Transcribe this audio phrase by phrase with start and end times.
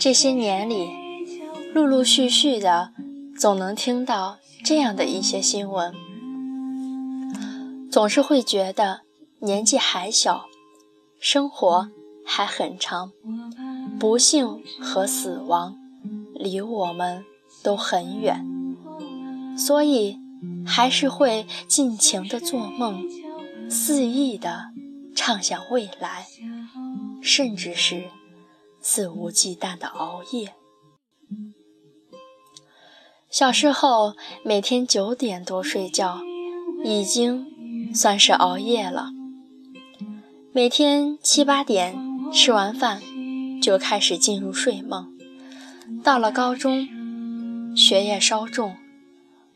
[0.00, 0.88] 这些年里，
[1.74, 2.94] 陆陆续续的，
[3.38, 5.92] 总能听到这样的一些新闻，
[7.92, 9.02] 总是会觉得
[9.40, 10.46] 年纪还小，
[11.20, 11.90] 生活
[12.24, 13.12] 还很长，
[13.98, 15.76] 不幸和死亡
[16.34, 17.22] 离我们
[17.62, 18.42] 都很远，
[19.54, 20.16] 所以
[20.66, 23.04] 还是会尽情的做梦，
[23.68, 24.70] 肆意的
[25.14, 26.24] 畅想未来，
[27.20, 28.04] 甚至是
[28.80, 30.54] 肆无忌惮的熬夜。
[33.28, 36.20] 小时候每天九点多睡觉，
[36.84, 39.10] 已经算是熬夜了。
[40.52, 41.96] 每天七八点
[42.32, 43.00] 吃完饭，
[43.62, 45.16] 就开始进入睡梦。
[46.02, 46.88] 到了高中，
[47.76, 48.76] 学业稍重，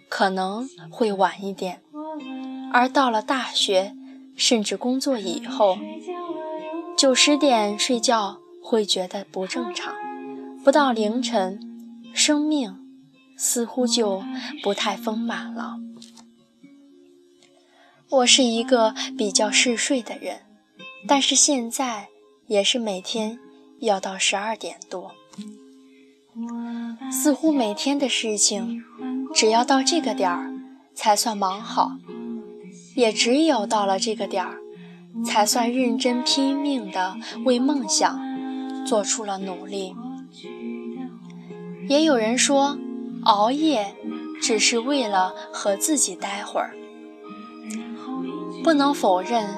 [0.09, 1.79] 可能会晚一点；
[2.73, 3.97] 而到了大学，
[4.37, 5.77] 甚至工作以后，
[6.97, 9.95] 九十点睡觉会觉得不正常。
[10.65, 11.61] 不到凌晨，
[12.15, 12.81] 生命。
[13.37, 14.23] 似乎就
[14.63, 15.75] 不太丰满了。
[18.09, 20.43] 我是一个比较嗜睡的人，
[21.09, 22.11] 但是现在
[22.47, 23.41] 也是每天
[23.81, 25.17] 要到十二点多。
[27.11, 28.85] 似乎每天的事情，
[29.35, 30.53] 只要到这个点儿
[30.95, 31.97] 才算忙好，
[32.95, 34.59] 也只有到了这个点儿，
[35.27, 38.17] 才算认真拼命的为梦想
[38.85, 39.95] 做出了努力。
[41.89, 42.79] 也有人说。
[43.27, 43.97] 熬夜
[44.43, 46.75] 只是为了和自己待会儿，
[48.63, 49.49] 不能否认，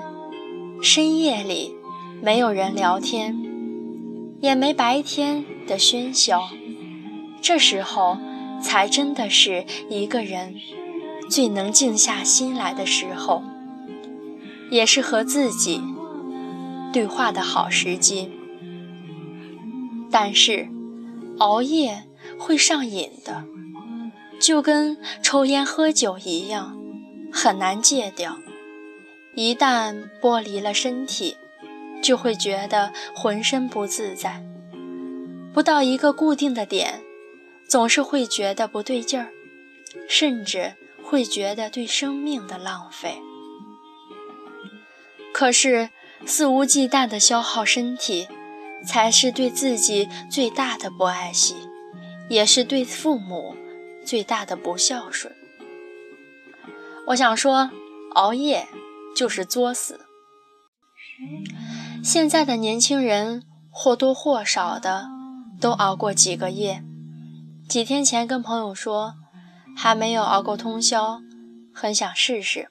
[0.81, 1.75] 深夜里
[2.23, 3.37] 没有人聊天，
[4.41, 6.45] 也没白天的喧嚣，
[7.43, 8.19] 这时候
[8.63, 10.55] 才真的是一个人
[11.29, 13.43] 最能静下心来的时候，
[14.71, 15.83] 也是和自己
[16.93, 18.31] 对话的好时机。
[20.19, 20.67] 但是，
[21.41, 22.05] 熬夜
[22.39, 23.45] 会上瘾的。
[24.41, 26.75] 就跟抽烟喝酒一样，
[27.31, 28.39] 很难戒掉。
[29.35, 31.37] 一旦剥离了身体，
[32.03, 34.43] 就会觉得浑身不自在。
[35.53, 37.03] 不到一个固定的点，
[37.69, 39.29] 总是会觉得不对劲儿，
[40.09, 43.19] 甚至会觉得对生命的浪费。
[45.35, 45.91] 可是
[46.25, 48.27] 肆无忌惮的消耗身体，
[48.87, 51.57] 才是对自己最大的不爱惜，
[52.29, 53.55] 也是对父母。
[54.07, 55.35] 最大的不孝顺，
[57.09, 57.73] 我想说，
[58.13, 58.69] 熬夜
[59.17, 60.07] 就是作死。
[62.05, 65.09] 现在的年轻人或多或少的
[65.61, 66.85] 都熬过几个夜。
[67.69, 69.17] 几天前跟朋友说
[69.77, 71.21] 还没有熬过通宵，
[71.75, 72.69] 很想试试。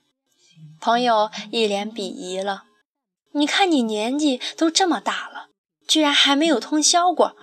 [0.79, 2.63] 朋友一脸鄙夷了
[3.35, 5.47] ：“你看你年纪都这么大了，
[5.87, 7.37] 居然还没有通宵过。”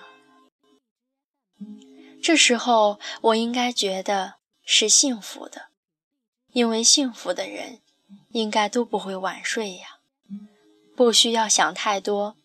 [2.22, 5.70] 这时候，我应该觉得是幸福的，
[6.52, 7.81] 因为幸福的人
[8.31, 9.98] 应该都不会晚睡呀，
[10.94, 12.36] 不需要想太多，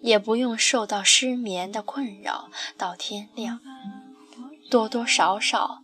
[0.00, 3.60] 也不用受到失眠的困扰到天亮，
[4.70, 5.82] 多多少少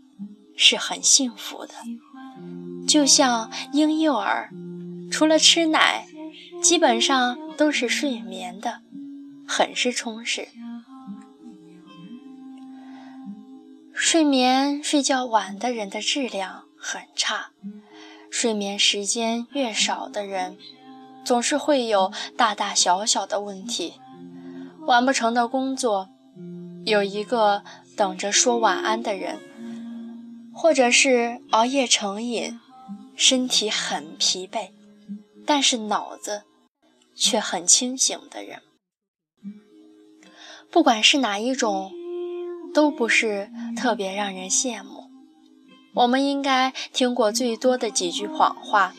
[0.56, 1.74] 是很幸福的。
[2.88, 4.48] 就像婴幼儿，
[5.12, 6.06] 除了吃奶，
[6.62, 8.80] 基本上都是睡眠的，
[9.46, 10.48] 很是充实。
[13.92, 17.50] 睡眠睡觉晚的人的质量很差，
[18.30, 20.58] 睡眠时间越少的人，
[21.24, 23.94] 总是会有大大小小的问题，
[24.80, 26.10] 完不成的工作，
[26.84, 27.64] 有一个
[27.96, 29.40] 等着说晚安的人，
[30.54, 32.60] 或者是熬夜成瘾，
[33.16, 34.70] 身体很疲惫，
[35.46, 36.42] 但是脑子
[37.14, 38.60] 却很清醒的人，
[40.70, 41.92] 不管是哪一种。
[42.76, 45.04] 都不是特别让人羡慕。
[45.94, 48.92] 我们应该听过最多的几句谎话，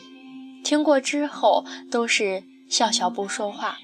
[0.64, 3.78] 听过之后都是笑笑不说话。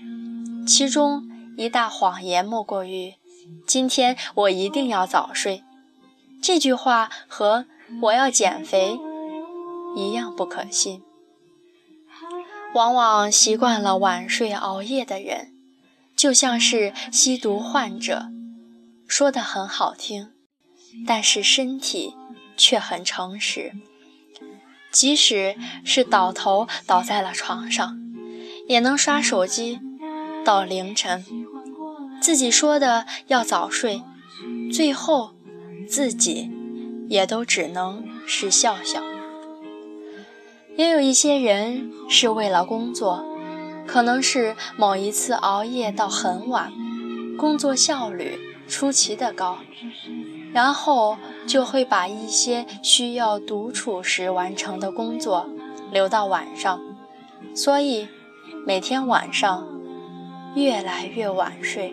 [0.66, 3.14] 其中一大谎言莫过于
[3.68, 5.62] “今天我一定要早睡”。
[6.42, 7.66] 这句话和
[8.02, 8.98] “我要减肥”
[9.94, 11.00] 一样不可信。
[12.74, 15.53] 往往习惯了晚睡熬夜的人，
[16.24, 18.28] 就像是吸毒患者。
[19.06, 20.30] 说的很好听，
[21.06, 22.14] 但是身体
[22.56, 23.74] 却很诚实。
[24.90, 25.54] 即使
[25.84, 27.98] 是倒头倒在了床上，
[28.66, 29.78] 也能刷手机
[30.46, 31.22] 到凌晨。
[32.22, 34.00] 自己说的要早睡，
[34.72, 35.34] 最后
[35.86, 36.50] 自己
[37.06, 39.02] 也都只能是笑笑。
[40.78, 43.22] 也有一些人是为了工作，
[43.86, 46.72] 可能是某一次熬夜到很晚。
[47.36, 48.38] 工作效率
[48.68, 49.58] 出奇的高，
[50.52, 55.50] 然后就会把一些需要独处时完成的工作
[55.90, 56.80] 留到晚上，
[57.52, 58.06] 所以
[58.64, 59.66] 每天晚上
[60.54, 61.92] 越来越晚睡，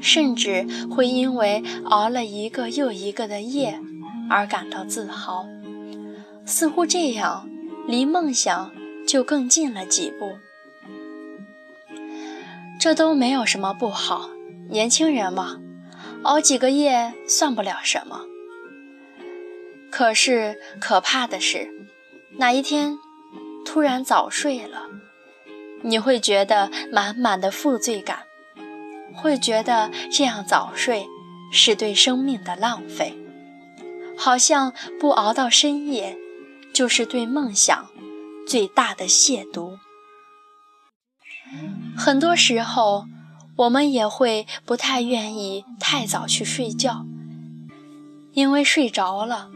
[0.00, 3.78] 甚至会因为熬了一个又一个的夜
[4.30, 5.44] 而感到自豪，
[6.46, 7.46] 似乎这样
[7.86, 8.70] 离梦想
[9.06, 10.38] 就更近了几步。
[12.78, 14.30] 这都没有什么不好，
[14.70, 15.58] 年轻人嘛，
[16.22, 18.22] 熬几个夜算不了什么。
[19.90, 21.68] 可是可怕的是，
[22.38, 22.96] 哪一天
[23.64, 24.82] 突然早睡了，
[25.82, 28.20] 你会觉得满满的负罪感，
[29.12, 31.06] 会觉得这样早睡
[31.50, 33.18] 是对生命的浪费，
[34.16, 36.16] 好像不熬到深夜
[36.72, 37.88] 就是对梦想
[38.46, 39.78] 最大的亵渎。
[41.96, 43.06] 很多时候，
[43.56, 47.04] 我们也会不太愿意太早去睡觉，
[48.32, 49.50] 因为睡着了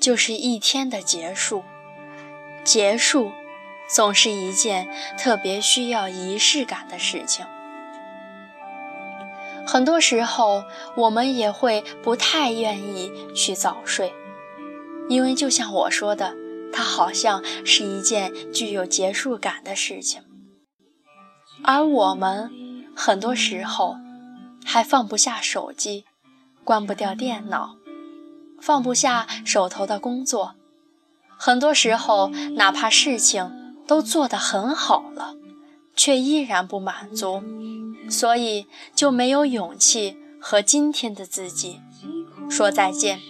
[0.00, 1.62] 就是一天的结束。
[2.64, 3.32] 结束
[3.88, 7.46] 总是一件特别需要仪式感的事情。
[9.66, 10.64] 很多时候，
[10.96, 14.12] 我们也会不太愿意去早睡，
[15.08, 16.34] 因为就像我说的，
[16.72, 20.22] 它好像是一件具有结束感的事情。
[21.70, 22.50] 而我们
[22.96, 23.98] 很多时候
[24.64, 26.06] 还放不下手机，
[26.64, 27.76] 关不掉电脑，
[28.58, 30.54] 放不下手头的工作。
[31.36, 35.34] 很多时候，哪怕事情都做得很好了，
[35.94, 37.42] 却依然不满足，
[38.08, 41.82] 所以就没有勇气和今天的自己
[42.48, 43.20] 说再见。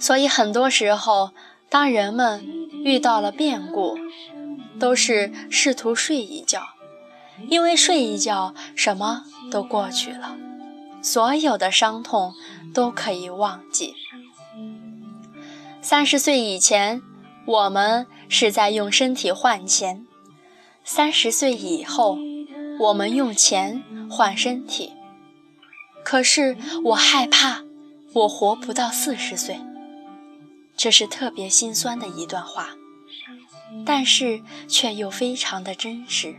[0.00, 1.32] 所以很多时候，
[1.68, 2.42] 当人们
[2.82, 3.98] 遇到了变故，
[4.80, 6.62] 都是试图睡一觉。
[7.48, 10.36] 因为睡一觉，什么都过去了，
[11.02, 12.34] 所有的伤痛
[12.74, 13.94] 都可以忘记。
[15.80, 17.00] 三十岁以前，
[17.46, 20.06] 我们是在用身体换钱；
[20.84, 22.18] 三十岁以后，
[22.80, 24.92] 我们用钱换身体。
[26.04, 27.62] 可是我害怕，
[28.12, 29.60] 我活不到四十岁。
[30.76, 32.70] 这是特别心酸的一段话，
[33.84, 36.36] 但是却又非常的真实。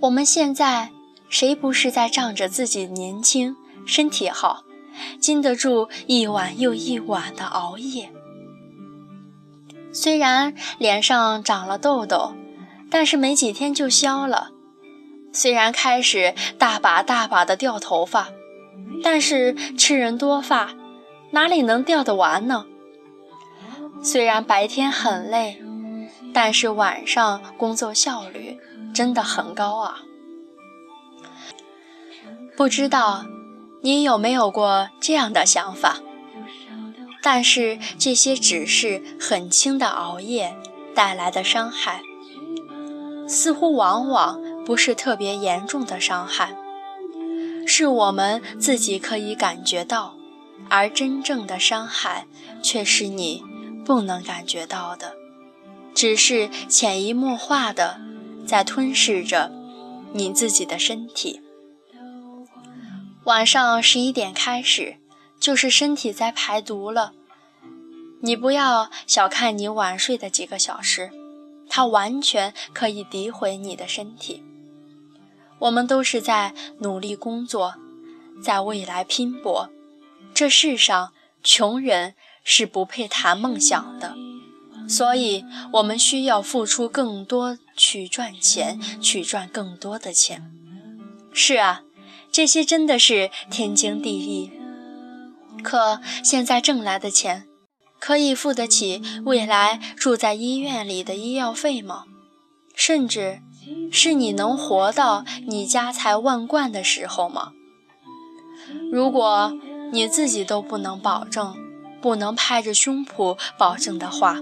[0.00, 0.90] 我们现在
[1.28, 3.56] 谁不是在仗着自己年轻、
[3.86, 4.64] 身体好，
[5.20, 8.10] 经得住一晚又一晚的熬夜？
[9.92, 12.34] 虽然脸上长了痘痘，
[12.90, 14.48] 但是没几天就消了；
[15.32, 18.28] 虽然开始大把大把的掉头发，
[19.02, 20.74] 但是吃人多发，
[21.30, 22.66] 哪里能掉得完呢？
[24.02, 25.62] 虽然白天很累，
[26.32, 28.58] 但是晚上工作效率。
[28.94, 30.02] 真的很高啊！
[32.56, 33.26] 不知道
[33.82, 35.98] 你有没有过这样的想法？
[37.20, 40.56] 但是这些只是很轻的熬夜
[40.94, 42.02] 带来的伤害，
[43.26, 46.56] 似乎往往不是特别严重的伤害，
[47.66, 50.14] 是我们自己可以感觉到，
[50.68, 52.26] 而真正的伤害
[52.62, 53.42] 却是你
[53.84, 55.14] 不能感觉到的，
[55.94, 57.98] 只是潜移默化的。
[58.46, 59.50] 在吞噬着
[60.12, 61.40] 你自己的身体。
[63.24, 64.96] 晚上十一点开始，
[65.40, 67.12] 就是身体在排毒了。
[68.20, 71.10] 你不要小看你晚睡的几个小时，
[71.68, 74.42] 它完全可以诋毁你的身体。
[75.58, 77.74] 我们都是在努力工作，
[78.42, 79.70] 在未来拼搏。
[80.34, 84.14] 这世上穷人是不配谈梦想的。
[84.88, 90.52] 所以，我们需要付出更多去赚钱，去赚更多的钱。
[91.32, 91.82] 是啊，
[92.30, 94.50] 这些真的是天经地义。
[95.62, 97.46] 可现在挣来的钱，
[97.98, 102.04] 可以付得起未来住在医院里的医药费吗？
[102.74, 103.40] 甚至，
[103.90, 107.52] 是你能活到你家财万贯的时候吗？
[108.92, 109.52] 如果
[109.92, 111.56] 你自己都不能保证，
[112.02, 114.40] 不能拍着胸脯保证的话，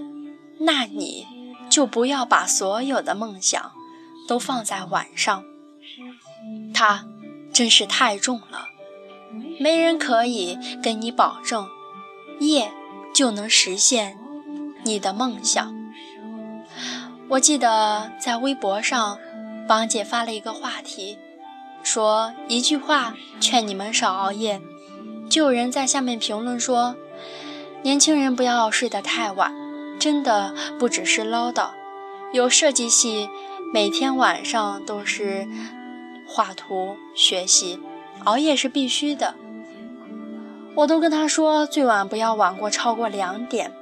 [0.65, 1.27] 那你
[1.69, 3.73] 就不要把所有的梦想
[4.29, 5.45] 都放在晚上，
[6.73, 7.05] 它
[7.53, 8.69] 真是太重了。
[9.59, 11.69] 没人可以跟你保证，
[12.41, 12.71] 夜
[13.15, 14.19] 就能实现
[14.85, 15.75] 你的梦想。
[17.29, 19.19] 我记得在微博上，
[19.69, 21.19] 王姐发了一个话题，
[21.83, 24.61] 说一句话劝你们少熬夜，
[25.31, 26.95] 就有人在下面评论说，
[27.83, 29.62] 年轻人不要睡得太晚。
[30.03, 31.71] 真的不只是唠叨，
[32.33, 33.31] 有设计系
[33.73, 35.47] 每天晚上都是
[36.27, 37.79] 画图、学习，
[38.25, 39.37] 熬夜是必须的。
[40.75, 43.73] 我都跟他说，最晚不要晚过超过两点，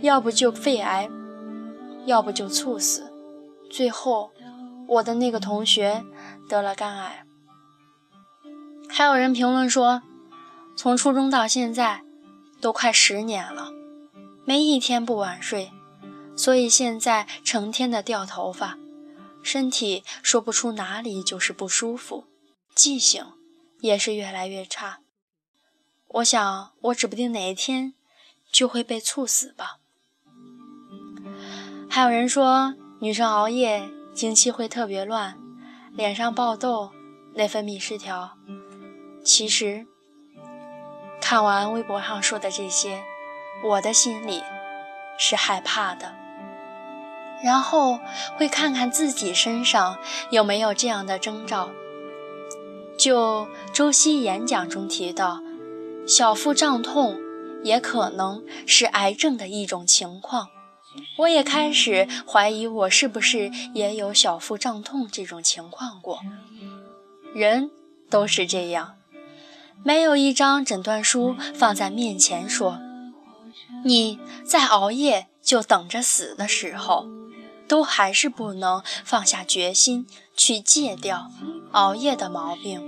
[0.00, 1.08] 要不就肺癌，
[2.06, 3.12] 要不就猝死。
[3.70, 4.32] 最后，
[4.88, 6.02] 我的那个同学
[6.48, 7.24] 得了肝癌。
[8.88, 10.02] 还有人评论说，
[10.74, 12.02] 从初中到现在，
[12.60, 13.67] 都快十年了，
[14.48, 15.70] 没一天不晚睡，
[16.34, 18.78] 所以现在成天的掉头发，
[19.42, 22.24] 身体说不出哪里就是不舒服，
[22.74, 23.26] 记性
[23.80, 25.00] 也是越来越差。
[26.06, 27.92] 我想，我指不定哪一天
[28.50, 29.80] 就会被猝死吧。
[31.90, 35.36] 还有人说，女生熬夜经期会特别乱，
[35.92, 36.90] 脸上爆痘，
[37.34, 38.38] 内分泌失调。
[39.22, 39.86] 其实，
[41.20, 43.04] 看完微博上说的这些，
[43.64, 44.42] 我的心里
[45.18, 46.14] 是害怕的。
[47.42, 48.00] 然后
[48.36, 49.98] 会看看自己身上
[50.30, 51.70] 有没有这样的征兆。
[52.98, 55.40] 就周希演讲中提到，
[56.06, 57.16] 小腹胀痛
[57.62, 60.48] 也可能是癌症的一种情况。
[61.18, 66.18] 我也开始怀疑，我是不是也有小腹胀痛这种情况过？
[67.32, 67.70] 人
[68.10, 68.96] 都是这样。
[69.84, 72.80] 没有一张诊断书放在面前说，
[73.88, 77.06] 你在熬夜就等着死的时候，
[77.66, 81.30] 都还是不能放下决心去戒掉
[81.72, 82.80] 熬夜的毛病。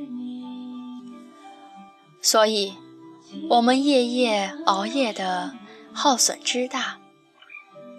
[2.20, 2.74] 所以，
[3.48, 5.54] 我们夜夜熬夜的
[5.94, 6.98] 耗损之大，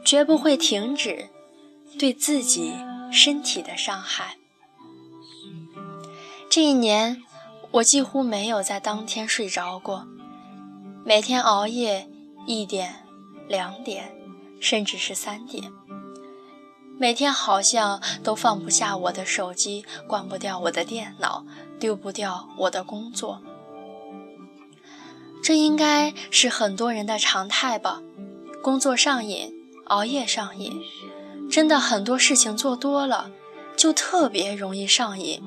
[0.05, 1.29] 绝不会停止
[1.97, 2.75] 对自己
[3.11, 4.37] 身体的伤害。
[6.47, 7.23] 这一年。
[7.75, 10.05] 我几乎没有在当天睡着过，
[11.05, 12.09] 每天熬夜
[12.45, 13.05] 一点、
[13.47, 14.15] 两点，
[14.59, 15.71] 甚至是三点。
[16.97, 21.45] 每天好像都放不下我的手机，关不掉我的电脑，
[21.79, 23.41] 丢不掉我的工作。
[25.43, 28.01] 这应该是很多人的常态吧？
[28.61, 29.53] 工作上瘾，
[29.85, 30.81] 熬夜上瘾，
[31.49, 33.31] 真的很多事情做多了，
[33.75, 35.41] 就特别容易上瘾，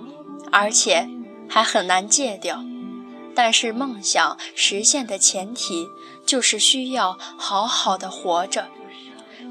[0.50, 1.08] 而且。
[1.46, 2.64] 还很难戒掉，
[3.34, 5.86] 但是梦想实现的前提
[6.24, 8.68] 就是需要好好的活着。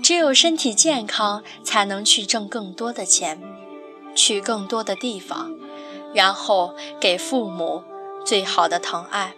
[0.01, 3.41] 只有身体健康，才能去挣更多的钱，
[4.15, 5.53] 去更多的地方，
[6.13, 7.83] 然后给父母
[8.25, 9.33] 最好的疼爱。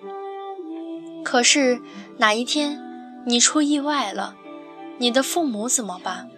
[1.24, 1.82] 可是
[2.18, 2.82] 哪一天
[3.26, 4.36] 你出意外了，
[4.98, 6.30] 你的父母怎么办？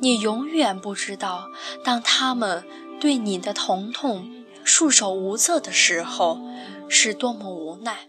[0.00, 1.46] 你永远不知道，
[1.84, 2.64] 当他们
[3.00, 4.32] 对你的疼痛。
[4.68, 6.40] 束手无策的时候，
[6.88, 8.08] 是多么无奈。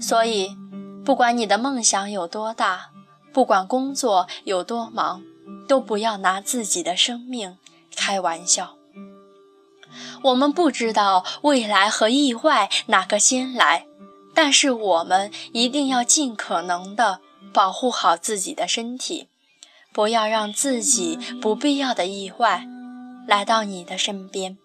[0.00, 0.56] 所以，
[1.04, 2.90] 不管你的梦想有多大，
[3.32, 5.22] 不管工作有多忙，
[5.66, 7.56] 都不要拿自己的生命
[7.96, 8.76] 开玩笑。
[10.22, 13.86] 我们不知道未来和意外哪个先来，
[14.34, 17.20] 但是我们一定要尽可能的
[17.52, 19.28] 保护好自己的身体，
[19.92, 22.66] 不要让自己不必要的意外
[23.26, 24.58] 来到你的身边。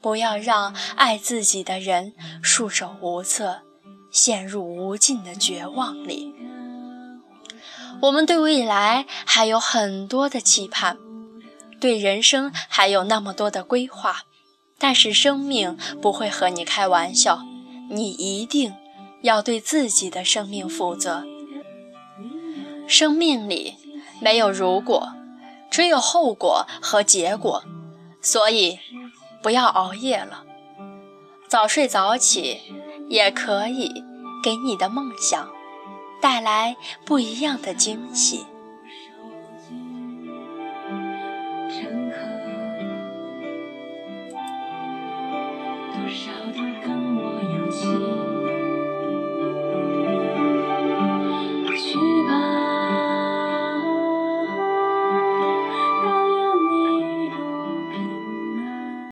[0.00, 3.62] 不要让爱自己的人束手无策，
[4.10, 6.34] 陷入无尽的绝望里。
[8.02, 10.98] 我们对未来还有很多的期盼，
[11.80, 14.22] 对人生还有那么多的规划，
[14.78, 17.40] 但是生命不会和你开玩笑，
[17.90, 18.74] 你一定
[19.22, 21.24] 要对自己的生命负责。
[22.86, 23.74] 生命里
[24.20, 25.12] 没有如果，
[25.70, 27.64] 只有后果和结果，
[28.20, 28.78] 所以。
[29.40, 30.42] 不要熬夜了，
[31.46, 32.60] 早睡早起
[33.08, 34.04] 也可以
[34.42, 35.48] 给你的梦想
[36.20, 38.44] 带来不一样的惊喜。